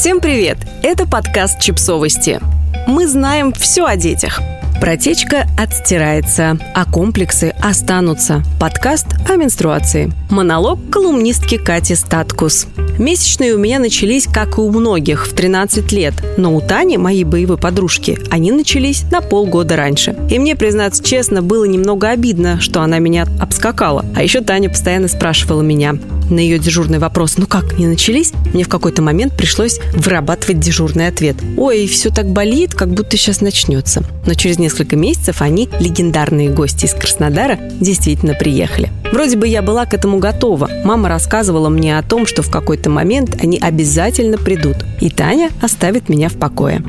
[0.00, 0.56] Всем привет!
[0.82, 2.40] Это подкаст «Чипсовости».
[2.86, 4.40] Мы знаем все о детях.
[4.80, 8.42] Протечка отстирается, а комплексы останутся.
[8.58, 10.10] Подкаст о менструации.
[10.30, 12.66] Монолог колумнистки Кати Статкус.
[12.98, 16.14] Месячные у меня начались, как и у многих, в 13 лет.
[16.38, 20.16] Но у Тани, моей боевой подружки, они начались на полгода раньше.
[20.30, 24.06] И мне, признаться честно, было немного обидно, что она меня обскакала.
[24.16, 25.98] А еще Таня постоянно спрашивала меня,
[26.30, 31.08] на ее дежурный вопрос «Ну как, не начались?» мне в какой-то момент пришлось вырабатывать дежурный
[31.08, 31.36] ответ.
[31.56, 34.02] «Ой, все так болит, как будто сейчас начнется».
[34.26, 38.90] Но через несколько месяцев они, легендарные гости из Краснодара, действительно приехали.
[39.12, 40.70] Вроде бы я была к этому готова.
[40.84, 46.08] Мама рассказывала мне о том, что в какой-то момент они обязательно придут, и Таня оставит
[46.08, 46.82] меня в покое.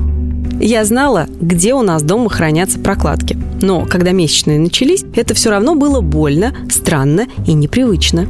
[0.59, 3.36] Я знала, где у нас дома хранятся прокладки.
[3.62, 8.28] Но когда месячные начались, это все равно было больно, странно и непривычно.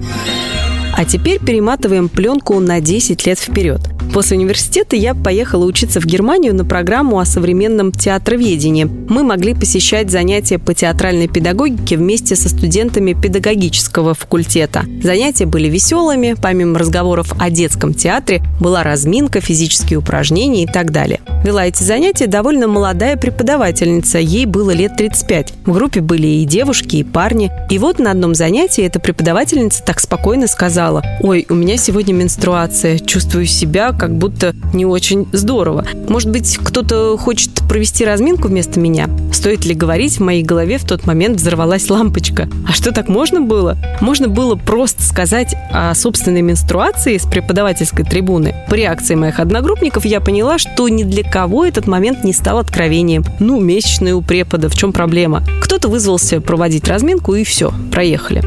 [1.02, 3.91] А теперь перематываем пленку на 10 лет вперед.
[4.14, 8.84] После университета я поехала учиться в Германию на программу о современном театроведении.
[8.84, 14.84] Мы могли посещать занятия по театральной педагогике вместе со студентами педагогического факультета.
[15.02, 21.22] Занятия были веселыми, помимо разговоров о детском театре, была разминка, физические упражнения и так далее.
[21.46, 25.54] Вела эти занятия довольно молодая преподавательница, ей было лет 35.
[25.66, 27.50] В группе были и девушки, и парни.
[27.70, 33.00] И вот на одном занятии эта преподавательница так спокойно сказала, «Ой, у меня сегодня менструация,
[33.00, 35.86] чувствую себя как будто не очень здорово.
[36.10, 39.08] Может быть, кто-то хочет провести разминку вместо меня?
[39.32, 42.50] Стоит ли говорить, в моей голове в тот момент взорвалась лампочка.
[42.68, 43.78] А что так можно было?
[44.00, 48.56] Можно было просто сказать о собственной менструации с преподавательской трибуны.
[48.72, 53.24] По реакции моих одногруппников я поняла, что ни для кого этот момент не стал откровением.
[53.40, 55.44] Ну, месячные у препода, в чем проблема?
[55.62, 58.42] Кто-то вызвался проводить разминку и все, проехали.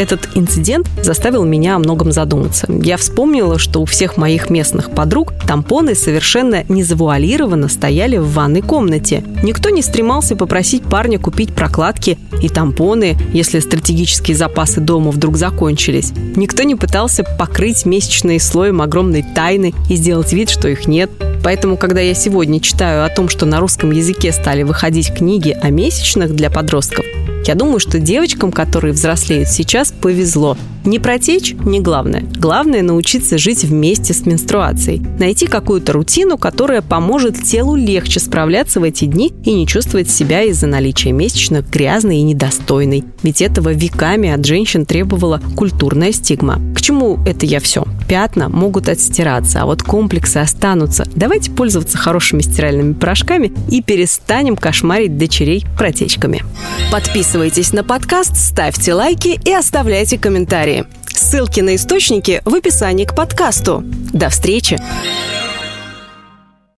[0.00, 2.66] Этот инцидент заставил меня о многом задуматься.
[2.82, 9.22] Я вспомнила, что у всех моих местных подруг тампоны совершенно незавуалированно стояли в ванной комнате.
[9.42, 16.12] Никто не стремался попросить парня купить прокладки и тампоны, если стратегические запасы дома вдруг закончились.
[16.34, 21.10] Никто не пытался покрыть месячные слоем огромной тайны и сделать вид, что их нет.
[21.44, 25.68] Поэтому, когда я сегодня читаю о том, что на русском языке стали выходить книги о
[25.68, 27.04] месячных для подростков,
[27.46, 30.56] я думаю, что девочкам, которые взрослеют сейчас, повезло.
[30.84, 32.24] Не протечь– не главное.
[32.38, 35.02] Главное– научиться жить вместе с менструацией.
[35.18, 40.42] Найти какую-то рутину, которая поможет телу легче справляться в эти дни и не чувствовать себя
[40.42, 43.04] из-за наличия месячных грязной и недостойной.
[43.22, 46.60] Ведь этого веками от женщин требовала культурная стигма.
[46.90, 47.84] К чему это я все?
[48.08, 51.06] Пятна могут отстираться, а вот комплексы останутся.
[51.14, 56.42] Давайте пользоваться хорошими стиральными порошками и перестанем кошмарить дочерей протечками.
[56.90, 60.84] Подписывайтесь на подкаст, ставьте лайки и оставляйте комментарии.
[61.06, 63.84] Ссылки на источники в описании к подкасту.
[64.12, 64.76] До встречи!